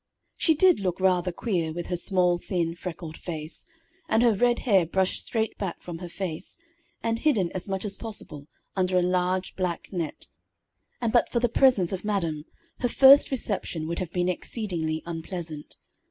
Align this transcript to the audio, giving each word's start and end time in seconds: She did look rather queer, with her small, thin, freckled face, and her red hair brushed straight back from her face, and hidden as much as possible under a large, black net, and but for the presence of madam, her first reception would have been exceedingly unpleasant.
She 0.35 0.55
did 0.55 0.79
look 0.79 0.99
rather 0.99 1.31
queer, 1.31 1.71
with 1.73 1.85
her 1.85 1.95
small, 1.95 2.39
thin, 2.39 2.73
freckled 2.73 3.15
face, 3.17 3.67
and 4.09 4.23
her 4.23 4.33
red 4.33 4.57
hair 4.65 4.83
brushed 4.83 5.23
straight 5.23 5.55
back 5.59 5.83
from 5.83 5.99
her 5.99 6.09
face, 6.09 6.57
and 7.03 7.19
hidden 7.19 7.51
as 7.51 7.69
much 7.69 7.85
as 7.85 7.97
possible 7.97 8.47
under 8.75 8.97
a 8.97 9.03
large, 9.03 9.55
black 9.55 9.93
net, 9.93 10.25
and 11.01 11.13
but 11.13 11.29
for 11.29 11.39
the 11.39 11.47
presence 11.47 11.91
of 11.91 12.03
madam, 12.03 12.45
her 12.79 12.89
first 12.89 13.29
reception 13.29 13.87
would 13.87 13.99
have 13.99 14.11
been 14.11 14.27
exceedingly 14.27 15.03
unpleasant. 15.05 15.75